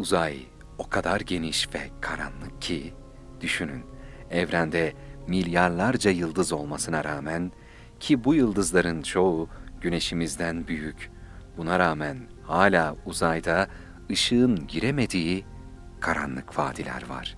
[0.00, 0.38] Uzay
[0.78, 2.94] o kadar geniş ve karanlık ki,
[3.40, 3.84] düşünün,
[4.30, 4.92] evrende
[5.26, 7.52] milyarlarca yıldız olmasına rağmen
[8.00, 9.48] ki bu yıldızların çoğu
[9.80, 11.10] güneşimizden büyük,
[11.56, 13.68] buna rağmen hala uzayda
[14.10, 15.44] ışığın giremediği
[16.00, 17.36] karanlık vadiler var.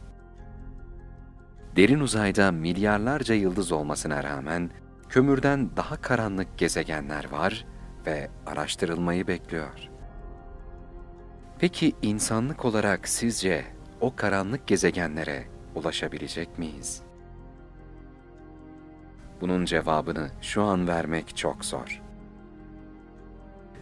[1.76, 4.71] Derin uzayda milyarlarca yıldız olmasına rağmen
[5.08, 7.67] kömürden daha karanlık gezegenler var
[8.07, 9.92] ve araştırılmayı bekliyor.
[11.62, 13.64] Peki insanlık olarak sizce
[14.00, 15.44] o karanlık gezegenlere
[15.75, 17.03] ulaşabilecek miyiz?
[19.40, 22.03] Bunun cevabını şu an vermek çok zor.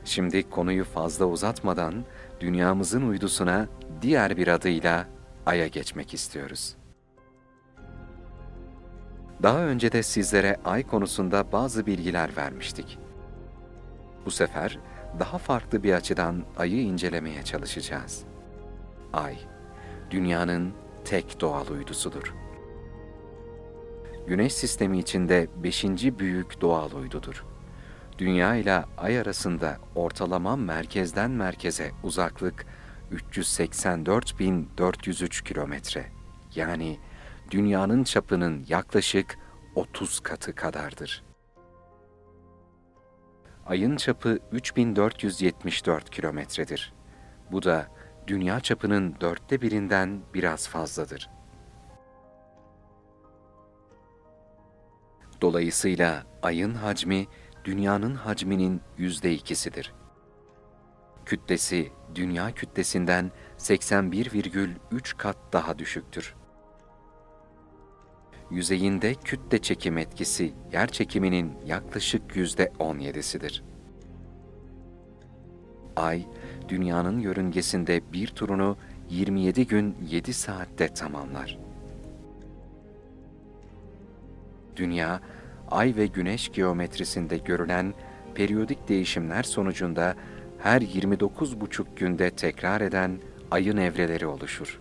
[0.05, 2.05] Şimdi konuyu fazla uzatmadan
[2.41, 3.69] dünyamızın uydusuna
[4.02, 5.07] diğer bir adıyla
[5.47, 6.77] Ay'a geçmek istiyoruz.
[9.43, 12.99] Daha önce de sizlere Ay konusunda bazı bilgiler vermiştik.
[14.27, 14.79] Bu sefer
[15.19, 18.25] daha farklı bir açıdan Ay'ı incelemeye çalışacağız.
[19.13, 19.39] Ay,
[20.11, 20.73] dünyanın
[21.05, 22.35] tek doğal uydusudur.
[24.27, 27.45] Güneş sistemi içinde beşinci büyük doğal uydudur.
[28.19, 32.67] Dünya ile Ay arasında ortalama merkezden merkeze uzaklık
[33.13, 36.07] 384.403 kilometre.
[36.55, 36.99] Yani
[37.51, 39.39] dünyanın çapının yaklaşık
[39.74, 41.30] 30 katı kadardır.
[43.71, 46.93] Ayın çapı 3474 kilometredir.
[47.52, 47.88] Bu da
[48.27, 51.30] dünya çapının dörtte birinden biraz fazladır.
[55.40, 57.27] Dolayısıyla ayın hacmi
[57.65, 59.93] dünyanın hacminin yüzde ikisidir.
[61.27, 66.34] Kütlesi dünya kütlesinden 81,3 kat daha düşüktür.
[68.50, 73.62] Yüzeyinde kütle çekim etkisi yer çekiminin yaklaşık yüzde 17'sidir.
[75.97, 76.26] Ay,
[76.69, 78.76] dünyanın yörüngesinde bir turunu
[79.10, 81.59] 27 gün 7 saatte tamamlar.
[84.77, 85.21] Dünya,
[85.71, 87.94] ay ve güneş geometrisinde görülen
[88.34, 90.15] periyodik değişimler sonucunda
[90.59, 93.19] her 29,5 günde tekrar eden
[93.50, 94.81] ayın evreleri oluşur.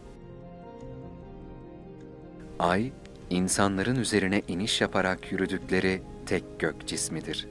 [2.60, 2.92] Ay,
[3.30, 7.48] insanların üzerine iniş yaparak yürüdükleri tek gök cismidir.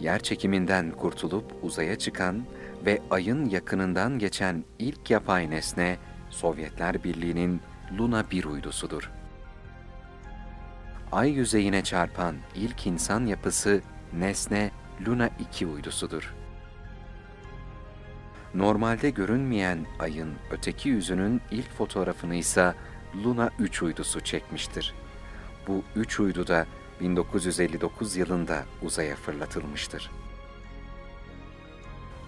[0.00, 2.44] Yer çekiminden kurtulup uzaya çıkan
[2.86, 5.98] ve ayın yakınından geçen ilk yapay nesne
[6.30, 7.60] Sovyetler Birliği'nin
[7.98, 9.10] Luna 1 uydusudur
[11.12, 13.80] ay yüzeyine çarpan ilk insan yapısı
[14.12, 14.70] nesne
[15.06, 16.34] Luna 2 uydusudur.
[18.54, 22.74] Normalde görünmeyen ayın öteki yüzünün ilk fotoğrafını ise
[23.24, 24.94] Luna 3 uydusu çekmiştir.
[25.68, 26.66] Bu üç uydu da
[27.00, 30.10] 1959 yılında uzaya fırlatılmıştır.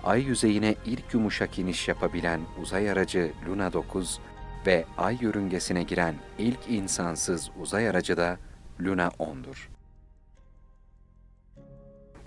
[0.05, 4.21] Ay yüzeyine ilk yumuşak iniş yapabilen uzay aracı Luna 9
[4.67, 8.39] ve ay yörüngesine giren ilk insansız uzay aracı da
[8.81, 9.69] Luna 10'dur.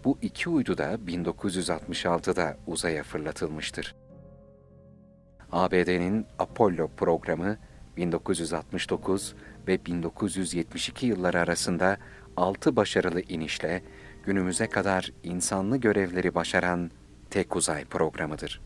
[0.04, 3.96] Bu iki uydu da 1966'da uzaya fırlatılmıştır.
[5.52, 7.58] ABD'nin Apollo programı
[7.98, 9.36] 1969
[9.68, 11.98] ve 1972 yılları arasında
[12.38, 13.84] 6 başarılı inişle
[14.24, 16.92] günümüze kadar insanlı görevleri başaran
[17.30, 18.62] tek uzay programıdır.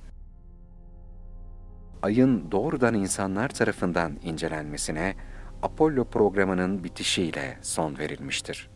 [2.01, 5.15] Ayın doğrudan insanlar tarafından incelenmesine
[5.61, 8.69] Apollo programının bitişiyle son verilmiştir.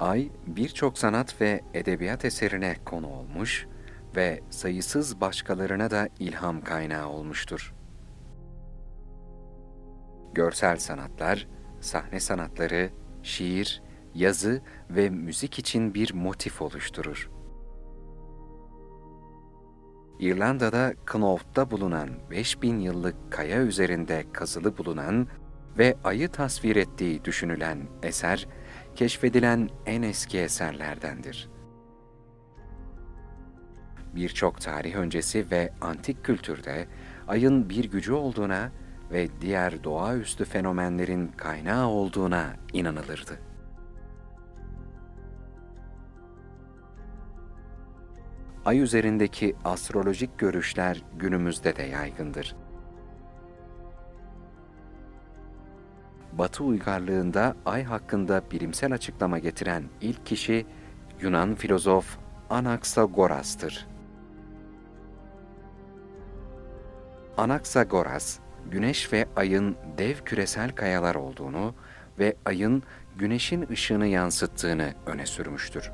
[0.00, 3.66] Ay birçok sanat ve edebiyat eserine konu olmuş
[4.16, 7.74] ve sayısız başkalarına da ilham kaynağı olmuştur.
[10.34, 11.48] Görsel sanatlar,
[11.80, 12.90] sahne sanatları,
[13.22, 13.82] şiir,
[14.14, 17.30] yazı ve müzik için bir motif oluşturur.
[20.20, 25.28] İrlanda'da Knowth'ta bulunan 5000 yıllık kaya üzerinde kazılı bulunan
[25.78, 28.48] ve ayı tasvir ettiği düşünülen eser,
[28.96, 31.59] keşfedilen en eski eserlerdendir.
[34.14, 36.86] Birçok tarih öncesi ve antik kültürde
[37.28, 38.72] ayın bir gücü olduğuna
[39.12, 43.50] ve diğer doğaüstü fenomenlerin kaynağı olduğuna inanılırdı.
[48.64, 52.56] ay üzerindeki astrolojik görüşler günümüzde de yaygındır.
[56.32, 60.66] Batı uygarlığında ay hakkında bilimsel açıklama getiren ilk kişi
[61.20, 62.18] Yunan filozof
[62.50, 63.86] Anaxagoras'tır.
[67.40, 68.38] Anaxagoras,
[68.70, 71.74] güneş ve ayın dev küresel kayalar olduğunu
[72.18, 72.82] ve ayın
[73.16, 75.90] güneşin ışığını yansıttığını öne sürmüştür.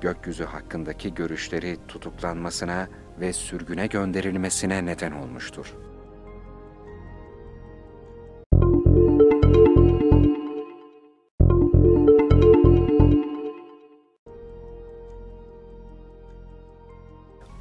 [0.00, 2.88] gökyüzü hakkındaki görüşleri tutuklanmasına
[3.20, 5.74] ve sürgüne gönderilmesine neden olmuştur.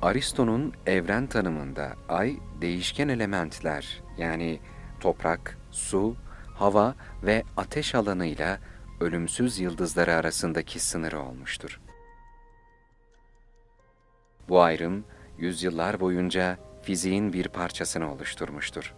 [0.02, 4.60] Aristo'nun evren tanımında ay değişken elementler yani
[5.00, 6.16] toprak, su,
[6.56, 8.60] hava ve ateş alanıyla
[9.00, 11.82] ölümsüz yıldızları arasındaki sınırı olmuştur.
[14.50, 15.06] Bu ayrım
[15.38, 18.96] yüzyıllar boyunca fiziğin bir parçasını oluşturmuştur.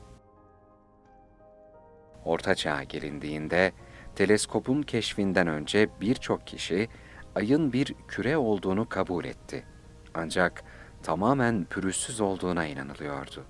[2.26, 3.72] Orta Çağ'a gelindiğinde
[4.16, 6.88] teleskopun keşfinden önce birçok kişi
[7.36, 9.66] ayın bir küre olduğunu kabul etti.
[10.14, 10.64] Ancak
[11.04, 13.46] tamamen pürüzsüz olduğuna inanılıyordu.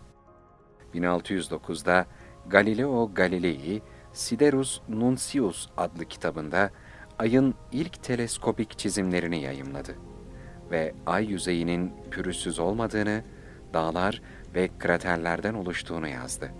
[0.93, 2.05] 1609'da
[2.47, 3.81] Galileo Galilei
[4.13, 6.69] Siderus Nuncius adlı kitabında
[7.19, 9.95] ayın ilk teleskopik çizimlerini yayımladı
[10.71, 13.23] ve ay yüzeyinin pürüzsüz olmadığını,
[13.73, 14.21] dağlar
[14.55, 16.51] ve kraterlerden oluştuğunu yazdı.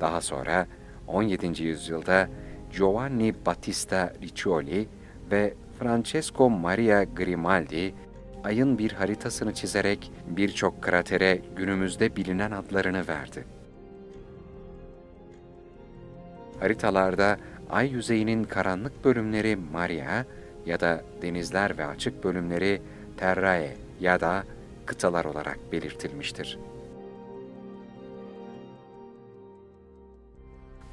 [0.00, 0.66] Daha sonra
[1.06, 1.62] 17.
[1.62, 2.28] yüzyılda
[2.76, 4.88] Giovanni Battista Riccioli
[5.30, 7.94] ve Francesco Maria Grimaldi
[8.44, 13.44] ayın bir haritasını çizerek birçok kratere günümüzde bilinen adlarını verdi.
[16.60, 17.36] Haritalarda
[17.70, 20.24] ay yüzeyinin karanlık bölümleri Maria
[20.66, 22.82] ya da denizler ve açık bölümleri
[23.16, 24.44] Terrae ya da
[24.86, 26.58] kıtalar olarak belirtilmiştir.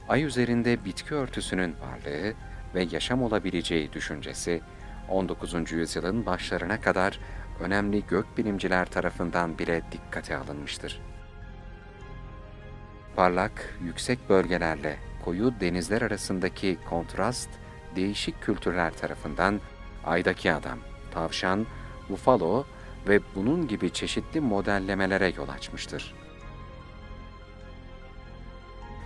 [0.10, 2.34] Ay üzerinde bitki örtüsünün varlığı
[2.76, 4.62] ve yaşam olabileceği düşüncesi
[5.10, 5.72] 19.
[5.72, 7.20] yüzyılın başlarına kadar
[7.60, 11.02] önemli gökbilimciler tarafından bile dikkate alınmıştır.
[13.16, 17.50] Parlak, yüksek bölgelerle koyu denizler arasındaki kontrast
[17.96, 19.60] değişik kültürler tarafından
[20.06, 20.80] aydaki adam,
[21.14, 21.66] tavşan,
[22.10, 22.66] bufalo
[23.08, 26.16] ve bunun gibi çeşitli modellemelere yol açmıştır.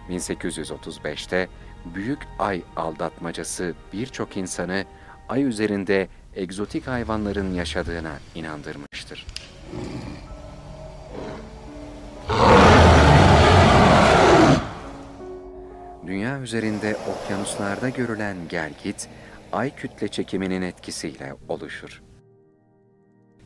[0.10, 1.48] 1835'te
[1.86, 4.86] Büyük Ay aldatmacası birçok insanı
[5.30, 9.26] ay üzerinde egzotik hayvanların yaşadığına inandırmıştır.
[16.08, 19.08] Dünya üzerinde okyanuslarda görülen gelgit,
[19.52, 22.02] ay kütle çekiminin etkisiyle oluşur.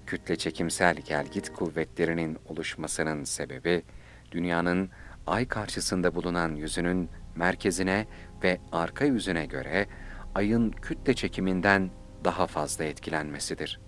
[0.05, 3.83] Kütle çekimsel gelgit kuvvetlerinin oluşmasının sebebi,
[4.31, 4.89] dünyanın
[5.27, 8.07] ay karşısında bulunan yüzünün merkezine
[8.43, 9.87] ve arka yüzüne göre
[10.35, 11.89] ayın kütle çekiminden
[12.23, 13.79] daha fazla etkilenmesidir.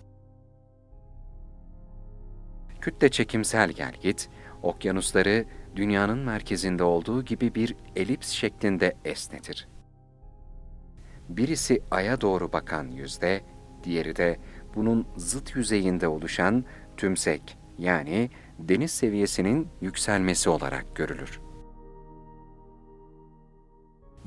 [2.82, 4.30] Kütle çekimsel gelgit,
[4.64, 5.46] okyanusları
[5.76, 9.68] dünyanın merkezinde olduğu gibi bir elips şeklinde esnetir.
[11.30, 13.42] Birisi aya doğru bakan yüzde,
[13.84, 14.40] diğeri de
[14.76, 16.66] bunun zıt yüzeyinde oluşan
[16.98, 18.30] tümsek yani
[18.60, 21.47] deniz seviyesinin yükselmesi olarak görülür.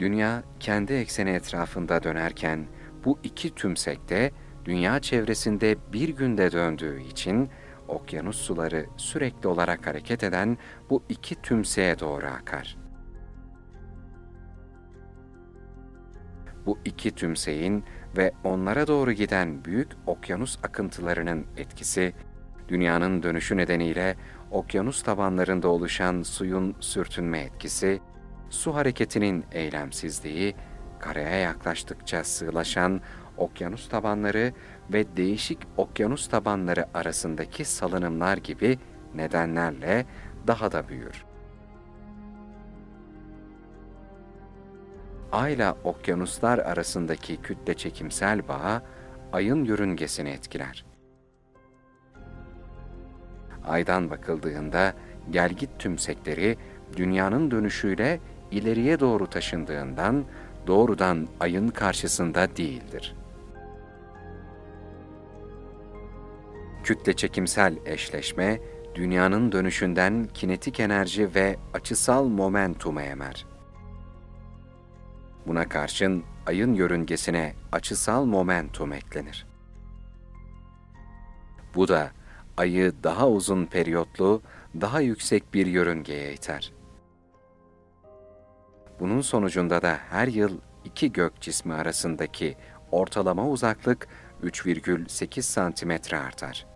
[0.00, 2.66] Dünya kendi ekseni etrafında dönerken
[3.04, 4.30] bu iki tümsek de
[4.64, 7.50] dünya çevresinde bir günde döndüğü için
[7.88, 10.58] okyanus suları sürekli olarak hareket eden
[10.90, 12.76] bu iki tümseğe doğru akar.
[16.66, 17.84] Bu iki tümseyin
[18.16, 22.14] ve onlara doğru giden büyük okyanus akıntılarının etkisi,
[22.68, 24.16] dünyanın dönüşü nedeniyle
[24.50, 28.00] okyanus tabanlarında oluşan suyun sürtünme etkisi,
[28.50, 30.54] su hareketinin eylemsizliği,
[30.98, 33.00] karaya yaklaştıkça sığlaşan
[33.36, 34.52] okyanus tabanları
[34.92, 38.78] ve değişik okyanus tabanları arasındaki salınımlar gibi
[39.14, 40.06] nedenlerle
[40.46, 41.24] daha da büyür.
[45.32, 48.82] Ayla okyanuslar arasındaki kütle çekimsel bağ,
[49.32, 50.84] ayın yörüngesini etkiler.
[53.64, 54.94] Aydan bakıldığında
[55.30, 56.56] gelgit tümsekleri
[56.96, 60.24] dünyanın dönüşüyle ileriye doğru taşındığından
[60.66, 63.14] doğrudan ayın karşısında değildir.
[66.84, 68.60] Kütle çekimsel eşleşme,
[68.94, 73.46] dünyanın dönüşünden kinetik enerji ve açısal momentumu emer.
[75.46, 79.46] Buna karşın ayın yörüngesine açısal momentum eklenir.
[81.74, 82.10] Bu da
[82.56, 84.42] ayı daha uzun periyotlu,
[84.80, 86.72] daha yüksek bir yörüngeye iter.
[89.00, 92.56] Bunun sonucunda da her yıl iki gök cismi arasındaki
[92.90, 94.08] ortalama uzaklık
[94.42, 96.66] 3,8 santimetre artar.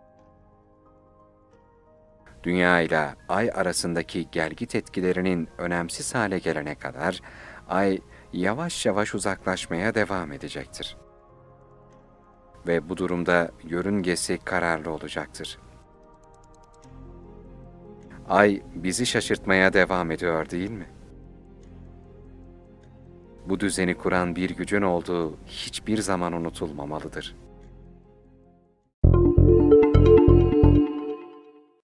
[2.43, 7.21] Dünya ile Ay arasındaki gelgit etkilerinin önemsiz hale gelene kadar
[7.69, 8.00] Ay
[8.33, 10.97] yavaş yavaş uzaklaşmaya devam edecektir.
[12.66, 15.59] ve bu durumda yörüngesi kararlı olacaktır.
[18.28, 20.87] Ay bizi şaşırtmaya devam ediyor değil mi?
[23.48, 27.53] Bu düzeni kuran bir gücün olduğu hiçbir zaman unutulmamalıdır.''